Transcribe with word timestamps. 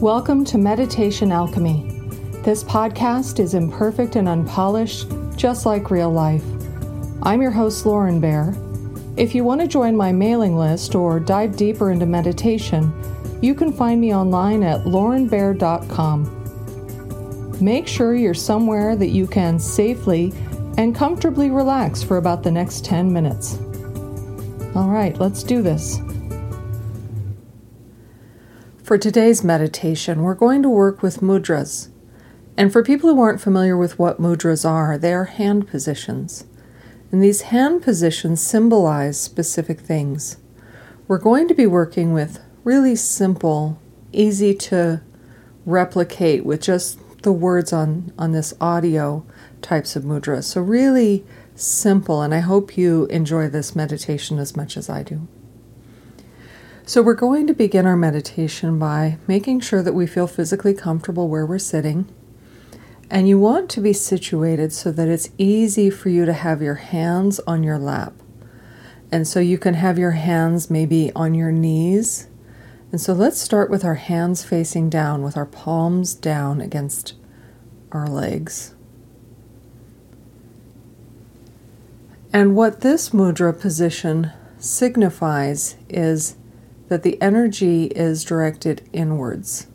Welcome 0.00 0.44
to 0.46 0.58
Meditation 0.58 1.30
Alchemy. 1.30 1.88
This 2.42 2.64
podcast 2.64 3.38
is 3.38 3.54
imperfect 3.54 4.16
and 4.16 4.28
unpolished, 4.28 5.06
just 5.36 5.66
like 5.66 5.90
real 5.90 6.10
life. 6.10 6.42
I'm 7.22 7.40
your 7.40 7.52
host, 7.52 7.86
Lauren 7.86 8.20
Bear. 8.20 8.54
If 9.16 9.36
you 9.36 9.44
want 9.44 9.60
to 9.60 9.68
join 9.68 9.96
my 9.96 10.10
mailing 10.10 10.56
list 10.58 10.96
or 10.96 11.20
dive 11.20 11.56
deeper 11.56 11.92
into 11.92 12.06
meditation, 12.06 12.92
you 13.40 13.54
can 13.54 13.72
find 13.72 14.00
me 14.00 14.12
online 14.12 14.64
at 14.64 14.80
laurenbear.com. 14.80 16.42
Make 17.64 17.86
sure 17.86 18.14
you're 18.14 18.34
somewhere 18.34 18.96
that 18.96 19.10
you 19.10 19.28
can 19.28 19.60
safely 19.60 20.34
and 20.76 20.94
comfortably 20.94 21.50
relax 21.50 22.02
for 22.02 22.16
about 22.16 22.42
the 22.42 22.50
next 22.50 22.84
10 22.84 23.12
minutes. 23.12 23.58
All 24.74 24.88
right, 24.88 25.16
let's 25.18 25.44
do 25.44 25.62
this. 25.62 26.00
For 28.84 28.98
today's 28.98 29.42
meditation, 29.42 30.20
we're 30.22 30.34
going 30.34 30.62
to 30.62 30.68
work 30.68 31.00
with 31.00 31.22
mudras. 31.22 31.88
And 32.54 32.70
for 32.70 32.84
people 32.84 33.08
who 33.08 33.18
aren't 33.18 33.40
familiar 33.40 33.78
with 33.78 33.98
what 33.98 34.20
mudras 34.20 34.68
are, 34.68 34.98
they 34.98 35.14
are 35.14 35.24
hand 35.24 35.66
positions. 35.66 36.44
And 37.10 37.22
these 37.22 37.48
hand 37.48 37.82
positions 37.82 38.42
symbolize 38.42 39.18
specific 39.18 39.80
things. 39.80 40.36
We're 41.08 41.16
going 41.16 41.48
to 41.48 41.54
be 41.54 41.66
working 41.66 42.12
with 42.12 42.40
really 42.62 42.94
simple, 42.94 43.80
easy 44.12 44.52
to 44.54 45.00
replicate 45.64 46.44
with 46.44 46.60
just 46.60 46.98
the 47.22 47.32
words 47.32 47.72
on, 47.72 48.12
on 48.18 48.32
this 48.32 48.52
audio 48.60 49.24
types 49.62 49.96
of 49.96 50.04
mudras. 50.04 50.44
So, 50.44 50.60
really 50.60 51.24
simple, 51.54 52.20
and 52.20 52.34
I 52.34 52.40
hope 52.40 52.76
you 52.76 53.06
enjoy 53.06 53.48
this 53.48 53.74
meditation 53.74 54.38
as 54.38 54.54
much 54.54 54.76
as 54.76 54.90
I 54.90 55.02
do. 55.02 55.26
So, 56.86 57.00
we're 57.00 57.14
going 57.14 57.46
to 57.46 57.54
begin 57.54 57.86
our 57.86 57.96
meditation 57.96 58.78
by 58.78 59.16
making 59.26 59.60
sure 59.60 59.82
that 59.82 59.94
we 59.94 60.06
feel 60.06 60.26
physically 60.26 60.74
comfortable 60.74 61.28
where 61.28 61.46
we're 61.46 61.58
sitting. 61.58 62.06
And 63.10 63.26
you 63.26 63.38
want 63.38 63.70
to 63.70 63.80
be 63.80 63.94
situated 63.94 64.70
so 64.70 64.92
that 64.92 65.08
it's 65.08 65.30
easy 65.38 65.88
for 65.88 66.10
you 66.10 66.26
to 66.26 66.34
have 66.34 66.60
your 66.60 66.74
hands 66.74 67.40
on 67.46 67.62
your 67.62 67.78
lap. 67.78 68.12
And 69.10 69.26
so 69.26 69.40
you 69.40 69.56
can 69.56 69.72
have 69.72 69.98
your 69.98 70.10
hands 70.10 70.70
maybe 70.70 71.10
on 71.16 71.32
your 71.32 71.52
knees. 71.52 72.26
And 72.92 73.00
so 73.00 73.14
let's 73.14 73.40
start 73.40 73.70
with 73.70 73.82
our 73.82 73.94
hands 73.94 74.44
facing 74.44 74.90
down, 74.90 75.22
with 75.22 75.38
our 75.38 75.46
palms 75.46 76.12
down 76.12 76.60
against 76.60 77.14
our 77.92 78.06
legs. 78.06 78.74
And 82.30 82.54
what 82.54 82.82
this 82.82 83.08
mudra 83.08 83.58
position 83.58 84.32
signifies 84.58 85.76
is 85.88 86.36
that 86.94 87.02
the 87.02 87.20
energy 87.20 87.86
is 87.86 88.22
directed 88.22 88.88
inwards. 88.92 89.66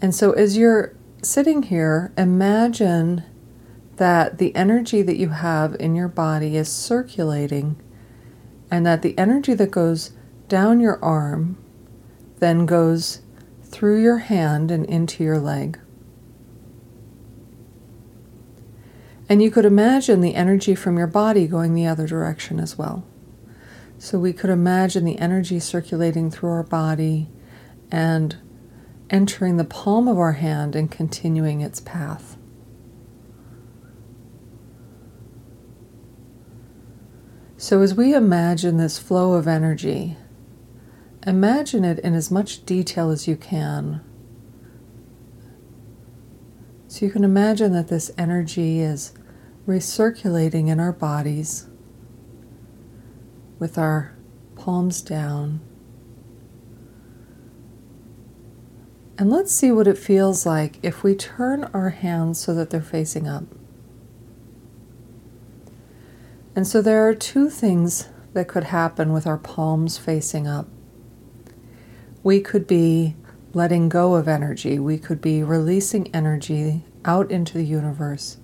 And 0.00 0.14
so, 0.14 0.32
as 0.32 0.56
you're 0.56 0.96
sitting 1.20 1.64
here, 1.64 2.10
imagine 2.16 3.22
that 3.96 4.38
the 4.38 4.56
energy 4.56 5.02
that 5.02 5.18
you 5.18 5.28
have 5.28 5.76
in 5.78 5.94
your 5.94 6.08
body 6.08 6.56
is 6.56 6.70
circulating, 6.70 7.76
and 8.70 8.86
that 8.86 9.02
the 9.02 9.14
energy 9.18 9.52
that 9.52 9.70
goes 9.70 10.12
down 10.48 10.80
your 10.80 10.98
arm 11.04 11.58
then 12.38 12.64
goes 12.64 13.20
through 13.62 14.00
your 14.00 14.18
hand 14.18 14.70
and 14.70 14.86
into 14.86 15.22
your 15.22 15.38
leg. 15.38 15.78
And 19.28 19.42
you 19.42 19.50
could 19.50 19.66
imagine 19.66 20.22
the 20.22 20.34
energy 20.34 20.74
from 20.74 20.96
your 20.96 21.08
body 21.08 21.46
going 21.46 21.74
the 21.74 21.86
other 21.86 22.06
direction 22.06 22.58
as 22.58 22.78
well. 22.78 23.04
So 23.98 24.18
we 24.18 24.32
could 24.32 24.50
imagine 24.50 25.04
the 25.04 25.18
energy 25.18 25.60
circulating 25.60 26.30
through 26.30 26.50
our 26.50 26.62
body 26.62 27.28
and 27.90 28.36
entering 29.10 29.56
the 29.56 29.64
palm 29.64 30.08
of 30.08 30.18
our 30.18 30.32
hand 30.32 30.74
and 30.74 30.90
continuing 30.90 31.60
its 31.60 31.80
path. 31.80 32.36
So, 37.56 37.80
as 37.80 37.94
we 37.94 38.14
imagine 38.14 38.76
this 38.76 38.98
flow 38.98 39.34
of 39.34 39.48
energy, 39.48 40.18
imagine 41.26 41.84
it 41.84 41.98
in 42.00 42.14
as 42.14 42.30
much 42.30 42.66
detail 42.66 43.10
as 43.10 43.26
you 43.26 43.36
can. 43.36 44.02
So, 46.88 47.06
you 47.06 47.12
can 47.12 47.24
imagine 47.24 47.72
that 47.72 47.88
this 47.88 48.10
energy 48.18 48.80
is 48.80 49.12
recirculating 49.66 50.68
in 50.68 50.78
our 50.78 50.92
bodies 50.92 51.68
with 53.58 53.78
our 53.78 54.14
palms 54.56 55.02
down. 55.02 55.60
And 59.16 59.30
let's 59.30 59.52
see 59.52 59.70
what 59.70 59.86
it 59.86 59.96
feels 59.96 60.44
like 60.44 60.78
if 60.82 61.04
we 61.04 61.14
turn 61.14 61.64
our 61.72 61.90
hands 61.90 62.40
so 62.40 62.52
that 62.54 62.70
they're 62.70 62.80
facing 62.80 63.28
up. 63.28 63.44
And 66.56 66.66
so 66.66 66.82
there 66.82 67.06
are 67.08 67.14
two 67.14 67.50
things 67.50 68.08
that 68.32 68.48
could 68.48 68.64
happen 68.64 69.12
with 69.12 69.26
our 69.26 69.38
palms 69.38 69.98
facing 69.98 70.46
up. 70.46 70.68
We 72.22 72.40
could 72.40 72.66
be 72.66 73.16
letting 73.52 73.88
go 73.88 74.14
of 74.14 74.26
energy, 74.26 74.78
we 74.80 74.98
could 74.98 75.20
be 75.20 75.42
releasing 75.42 76.12
energy 76.14 76.84
out 77.04 77.30
into 77.30 77.56
the 77.56 77.64
universe, 77.64 78.38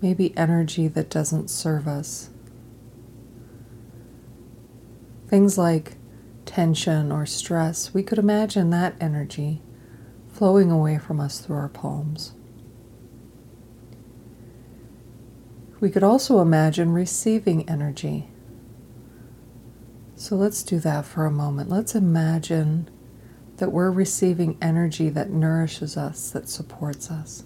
maybe 0.00 0.34
energy 0.36 0.88
that 0.88 1.10
doesn't 1.10 1.50
serve 1.50 1.86
us. 1.86 2.30
Things 5.34 5.58
like 5.58 5.94
tension 6.44 7.10
or 7.10 7.26
stress, 7.26 7.92
we 7.92 8.04
could 8.04 8.20
imagine 8.20 8.70
that 8.70 8.94
energy 9.00 9.62
flowing 10.28 10.70
away 10.70 10.96
from 10.96 11.18
us 11.18 11.40
through 11.40 11.56
our 11.56 11.68
palms. 11.68 12.34
We 15.80 15.90
could 15.90 16.04
also 16.04 16.38
imagine 16.38 16.92
receiving 16.92 17.68
energy. 17.68 18.28
So 20.14 20.36
let's 20.36 20.62
do 20.62 20.78
that 20.78 21.04
for 21.04 21.26
a 21.26 21.32
moment. 21.32 21.68
Let's 21.68 21.96
imagine 21.96 22.88
that 23.56 23.72
we're 23.72 23.90
receiving 23.90 24.56
energy 24.62 25.08
that 25.08 25.30
nourishes 25.30 25.96
us, 25.96 26.30
that 26.30 26.48
supports 26.48 27.10
us. 27.10 27.42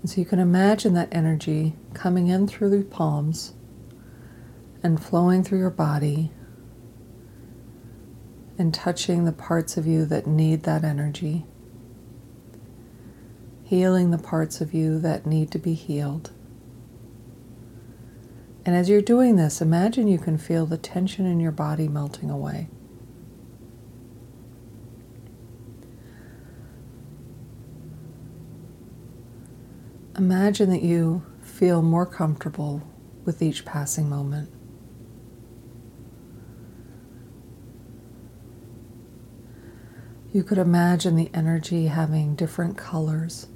And 0.00 0.10
so 0.10 0.20
you 0.20 0.26
can 0.26 0.40
imagine 0.40 0.94
that 0.94 1.14
energy 1.14 1.76
coming 1.94 2.26
in 2.26 2.48
through 2.48 2.70
the 2.70 2.82
palms 2.82 3.52
and 4.86 5.02
flowing 5.02 5.42
through 5.42 5.58
your 5.58 5.68
body 5.68 6.30
and 8.56 8.72
touching 8.72 9.24
the 9.24 9.32
parts 9.32 9.76
of 9.76 9.84
you 9.84 10.06
that 10.06 10.28
need 10.28 10.62
that 10.62 10.84
energy, 10.84 11.44
healing 13.64 14.12
the 14.12 14.18
parts 14.18 14.60
of 14.60 14.72
you 14.72 15.00
that 15.00 15.26
need 15.26 15.50
to 15.50 15.58
be 15.58 15.74
healed. 15.74 16.30
And 18.64 18.76
as 18.76 18.88
you're 18.88 19.02
doing 19.02 19.34
this, 19.34 19.60
imagine 19.60 20.06
you 20.06 20.18
can 20.18 20.38
feel 20.38 20.66
the 20.66 20.78
tension 20.78 21.26
in 21.26 21.40
your 21.40 21.50
body 21.50 21.88
melting 21.88 22.30
away. 22.30 22.68
Imagine 30.16 30.70
that 30.70 30.82
you 30.82 31.26
feel 31.40 31.82
more 31.82 32.06
comfortable 32.06 32.88
with 33.24 33.42
each 33.42 33.64
passing 33.64 34.08
moment. 34.08 34.48
You 40.36 40.42
could 40.42 40.58
imagine 40.58 41.16
the 41.16 41.30
energy 41.32 41.86
having 41.86 42.34
different 42.34 42.76
colors 42.76 43.46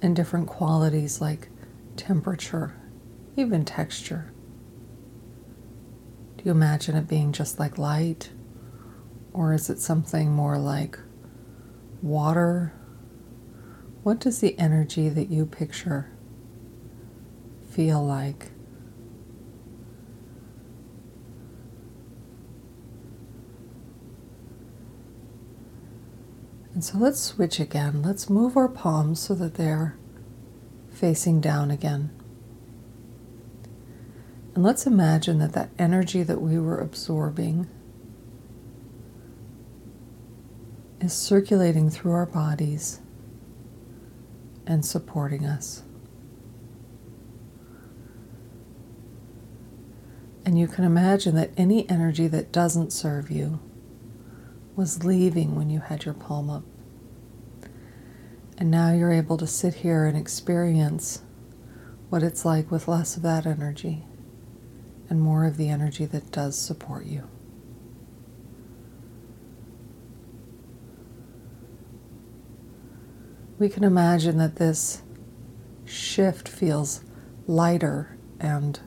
and 0.00 0.16
different 0.16 0.46
qualities 0.46 1.20
like 1.20 1.50
temperature, 1.94 2.74
even 3.36 3.66
texture. 3.66 4.32
Do 6.38 6.44
you 6.44 6.50
imagine 6.50 6.96
it 6.96 7.06
being 7.06 7.32
just 7.32 7.58
like 7.58 7.76
light? 7.76 8.30
Or 9.34 9.52
is 9.52 9.68
it 9.68 9.78
something 9.78 10.32
more 10.32 10.56
like 10.56 10.98
water? 12.00 12.72
What 14.02 14.20
does 14.20 14.40
the 14.40 14.58
energy 14.58 15.10
that 15.10 15.28
you 15.28 15.44
picture 15.44 16.10
feel 17.68 18.02
like? 18.02 18.52
And 26.80 26.84
so 26.86 26.96
let's 26.96 27.20
switch 27.20 27.60
again. 27.60 28.02
Let's 28.02 28.30
move 28.30 28.56
our 28.56 28.66
palms 28.66 29.20
so 29.20 29.34
that 29.34 29.56
they're 29.56 29.98
facing 30.90 31.38
down 31.38 31.70
again. 31.70 32.08
And 34.54 34.64
let's 34.64 34.86
imagine 34.86 35.40
that 35.40 35.52
that 35.52 35.68
energy 35.78 36.22
that 36.22 36.40
we 36.40 36.58
were 36.58 36.78
absorbing 36.78 37.68
is 41.02 41.12
circulating 41.12 41.90
through 41.90 42.12
our 42.12 42.24
bodies 42.24 43.00
and 44.66 44.82
supporting 44.82 45.44
us. 45.44 45.82
And 50.46 50.58
you 50.58 50.66
can 50.66 50.84
imagine 50.84 51.34
that 51.34 51.50
any 51.58 51.86
energy 51.90 52.26
that 52.28 52.50
doesn't 52.50 52.90
serve 52.90 53.30
you 53.30 53.60
was 54.76 55.04
leaving 55.04 55.56
when 55.56 55.68
you 55.68 55.80
had 55.80 56.06
your 56.06 56.14
palm 56.14 56.48
up. 56.48 56.62
And 58.60 58.70
now 58.70 58.92
you're 58.92 59.10
able 59.10 59.38
to 59.38 59.46
sit 59.46 59.76
here 59.76 60.04
and 60.04 60.18
experience 60.18 61.22
what 62.10 62.22
it's 62.22 62.44
like 62.44 62.70
with 62.70 62.86
less 62.86 63.16
of 63.16 63.22
that 63.22 63.46
energy 63.46 64.04
and 65.08 65.18
more 65.18 65.46
of 65.46 65.56
the 65.56 65.70
energy 65.70 66.04
that 66.04 66.30
does 66.30 66.58
support 66.58 67.06
you. 67.06 67.26
We 73.58 73.70
can 73.70 73.82
imagine 73.82 74.36
that 74.38 74.56
this 74.56 75.02
shift 75.86 76.46
feels 76.46 77.02
lighter 77.46 78.18
and 78.38 78.78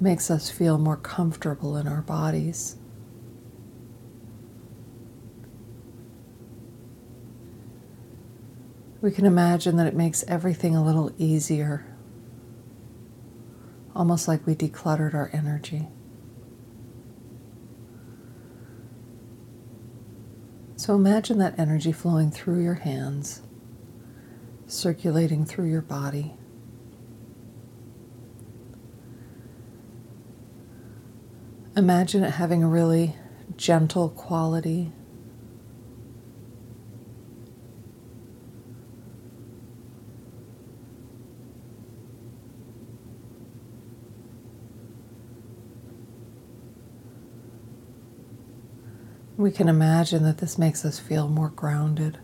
makes 0.00 0.30
us 0.30 0.50
feel 0.50 0.78
more 0.78 0.96
comfortable 0.96 1.76
in 1.76 1.86
our 1.86 2.02
bodies. 2.02 2.76
We 9.02 9.10
can 9.10 9.26
imagine 9.26 9.76
that 9.78 9.88
it 9.88 9.96
makes 9.96 10.22
everything 10.28 10.76
a 10.76 10.84
little 10.84 11.10
easier, 11.18 11.84
almost 13.96 14.28
like 14.28 14.46
we 14.46 14.54
decluttered 14.54 15.12
our 15.12 15.28
energy. 15.32 15.88
So 20.76 20.94
imagine 20.94 21.38
that 21.38 21.58
energy 21.58 21.90
flowing 21.90 22.30
through 22.30 22.62
your 22.62 22.74
hands, 22.74 23.42
circulating 24.68 25.44
through 25.44 25.68
your 25.68 25.82
body. 25.82 26.34
Imagine 31.76 32.22
it 32.22 32.34
having 32.34 32.62
a 32.62 32.68
really 32.68 33.16
gentle 33.56 34.10
quality 34.10 34.92
We 49.42 49.50
can 49.50 49.68
imagine 49.68 50.22
that 50.22 50.38
this 50.38 50.56
makes 50.56 50.84
us 50.84 51.00
feel 51.00 51.26
more 51.26 51.48
grounded 51.48 52.16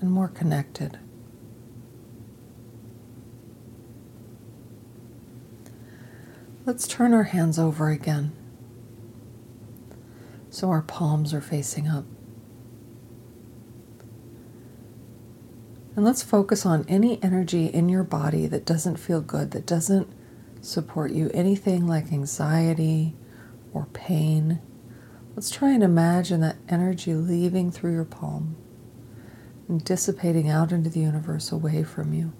and 0.00 0.10
more 0.10 0.28
connected. 0.28 0.98
Let's 6.64 6.88
turn 6.88 7.12
our 7.12 7.24
hands 7.24 7.58
over 7.58 7.90
again 7.90 8.32
so 10.48 10.70
our 10.70 10.80
palms 10.80 11.34
are 11.34 11.42
facing 11.42 11.86
up. 11.86 12.06
And 15.94 16.02
let's 16.02 16.22
focus 16.22 16.64
on 16.64 16.86
any 16.88 17.22
energy 17.22 17.66
in 17.66 17.90
your 17.90 18.04
body 18.04 18.46
that 18.46 18.64
doesn't 18.64 18.96
feel 18.96 19.20
good, 19.20 19.50
that 19.50 19.66
doesn't 19.66 20.08
support 20.62 21.10
you, 21.10 21.30
anything 21.34 21.86
like 21.86 22.10
anxiety 22.10 23.16
or 23.74 23.84
pain 23.92 24.62
Let's 25.34 25.50
try 25.50 25.70
and 25.70 25.82
imagine 25.82 26.40
that 26.42 26.56
energy 26.68 27.14
leaving 27.14 27.70
through 27.70 27.94
your 27.94 28.04
palm 28.04 28.56
and 29.66 29.82
dissipating 29.82 30.50
out 30.50 30.72
into 30.72 30.90
the 30.90 31.00
universe 31.00 31.50
away 31.50 31.84
from 31.84 32.12
you. 32.12 32.32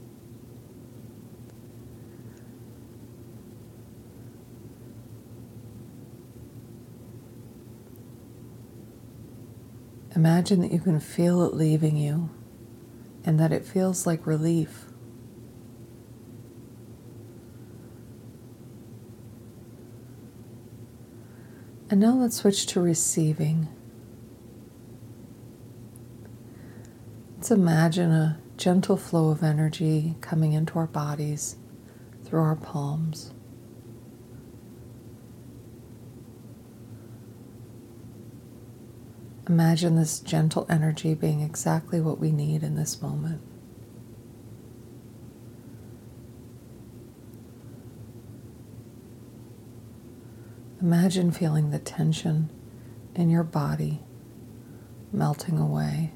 Imagine 10.15 10.61
that 10.61 10.71
you 10.71 10.79
can 10.79 11.01
feel 11.01 11.43
it 11.43 11.55
leaving 11.55 11.97
you 11.97 12.29
and 13.25 13.41
that 13.41 13.53
it 13.53 13.65
feels 13.65 14.07
like 14.07 14.27
relief. 14.27 14.92
And 21.93 22.01
now 22.01 22.15
let's 22.15 22.37
switch 22.37 22.65
to 22.69 22.81
receiving. 22.81 23.69
Let's 27.37 27.51
imagine 27.51 28.11
a 28.11 28.41
gentle 28.57 28.97
flow 28.97 29.29
of 29.29 29.43
energy 29.43 30.15
coming 30.23 30.55
into 30.55 30.79
our 30.79 30.87
bodies 30.87 31.57
through 32.25 32.41
our 32.41 32.57
palms. 32.57 33.35
Imagine 39.47 39.97
this 39.97 40.19
gentle 40.19 40.65
energy 40.71 41.13
being 41.13 41.43
exactly 41.43 42.01
what 42.01 42.19
we 42.19 42.33
need 42.33 42.63
in 42.63 42.75
this 42.75 43.03
moment. 43.03 43.43
Imagine 50.83 51.31
feeling 51.31 51.71
the 51.71 51.79
tension 51.79 52.51
in 53.15 53.31
your 53.31 53.45
body 53.45 54.01
melting 55.13 55.57
away 55.57 56.11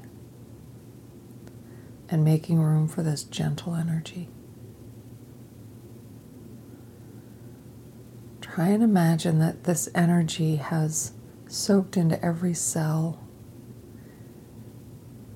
and 2.09 2.25
making 2.25 2.61
room 2.61 2.89
for 2.89 3.01
this 3.01 3.23
gentle 3.23 3.75
energy. 3.75 4.27
Try 8.41 8.67
and 8.67 8.83
imagine 8.83 9.39
that 9.39 9.63
this 9.63 9.87
energy 9.95 10.57
has 10.57 11.13
soaked 11.47 11.95
into 11.95 12.21
every 12.21 12.53
cell, 12.53 13.25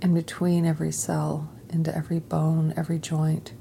in 0.01 0.13
between 0.13 0.65
every 0.65 0.91
cell, 0.91 1.49
into 1.69 1.95
every 1.95 2.19
bone, 2.19 2.73
every 2.75 2.99
joint. 2.99 3.53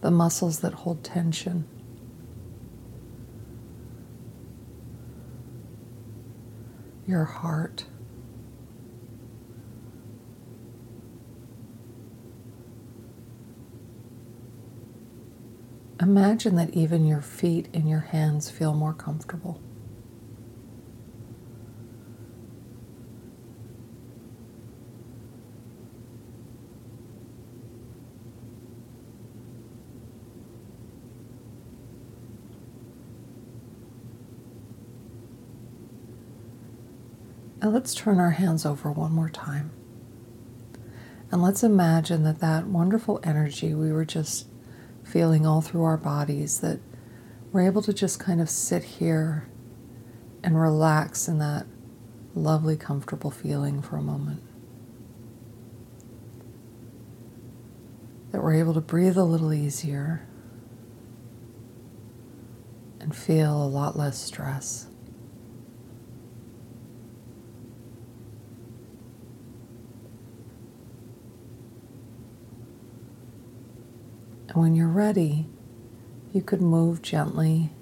The 0.00 0.10
muscles 0.10 0.58
that 0.60 0.74
hold 0.74 1.04
tension. 1.04 1.68
Your 7.06 7.24
heart. 7.24 7.84
Imagine 16.00 16.56
that 16.56 16.70
even 16.70 17.06
your 17.06 17.22
feet 17.22 17.68
and 17.72 17.88
your 17.88 18.00
hands 18.00 18.50
feel 18.50 18.74
more 18.74 18.92
comfortable. 18.92 19.60
Now 37.66 37.72
let's 37.72 37.96
turn 37.96 38.20
our 38.20 38.30
hands 38.30 38.64
over 38.64 38.92
one 38.92 39.10
more 39.10 39.28
time. 39.28 39.72
And 41.32 41.42
let's 41.42 41.64
imagine 41.64 42.22
that 42.22 42.38
that 42.38 42.68
wonderful 42.68 43.18
energy 43.24 43.74
we 43.74 43.90
were 43.90 44.04
just 44.04 44.46
feeling 45.02 45.44
all 45.44 45.60
through 45.60 45.82
our 45.82 45.96
bodies, 45.96 46.60
that 46.60 46.78
we're 47.50 47.66
able 47.66 47.82
to 47.82 47.92
just 47.92 48.20
kind 48.20 48.40
of 48.40 48.48
sit 48.48 48.84
here 48.84 49.48
and 50.44 50.60
relax 50.60 51.26
in 51.26 51.40
that 51.40 51.66
lovely, 52.36 52.76
comfortable 52.76 53.32
feeling 53.32 53.82
for 53.82 53.96
a 53.96 54.00
moment. 54.00 54.44
That 58.30 58.44
we're 58.44 58.54
able 58.54 58.74
to 58.74 58.80
breathe 58.80 59.16
a 59.16 59.24
little 59.24 59.52
easier 59.52 60.24
and 63.00 63.12
feel 63.12 63.60
a 63.60 63.66
lot 63.66 63.98
less 63.98 64.22
stress. 64.22 64.86
When 74.56 74.74
you're 74.74 74.88
ready, 74.88 75.46
you 76.32 76.40
could 76.40 76.62
move 76.62 77.02
gently. 77.02 77.72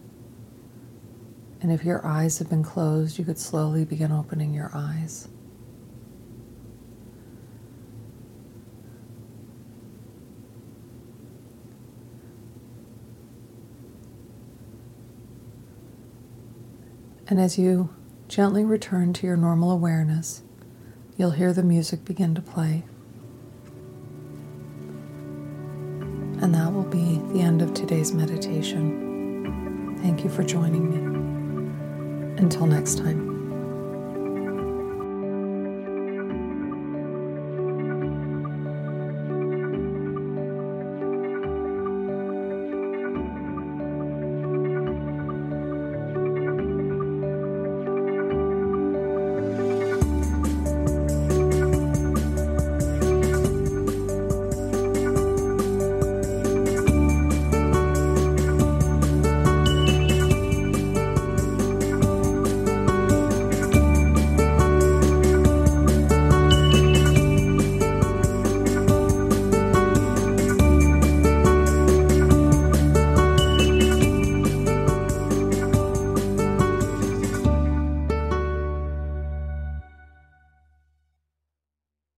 And 1.61 1.71
if 1.71 1.85
your 1.85 2.05
eyes 2.05 2.41
have 2.41 2.51
been 2.51 2.65
closed, 2.65 3.17
you 3.17 3.25
could 3.25 3.39
slowly 3.39 3.85
begin 3.85 4.11
opening 4.11 4.53
your 4.53 4.73
eyes. 4.75 5.29
And 17.29 17.41
as 17.41 17.57
you 17.57 17.95
gently 18.27 18.65
return 18.65 19.13
to 19.13 19.29
your 19.29 19.37
normal 19.37 19.71
awareness, 19.71 20.43
you'll 21.17 21.31
hear 21.31 21.53
the 21.53 21.63
music 21.63 22.05
begin 22.05 22.35
to 22.35 22.43
play. 22.43 22.83
The 27.35 27.41
end 27.41 27.63
of 27.63 27.75
today's 27.75 28.13
meditation. 28.15 29.99
Thank 30.03 30.23
you 30.23 30.31
for 30.31 30.45
joining 30.45 30.89
me. 30.89 32.39
Until 32.39 32.67
next 32.67 32.99
time. 32.99 33.34